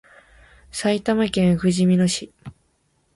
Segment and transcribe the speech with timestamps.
[0.71, 2.33] 埼玉県ふじみ野市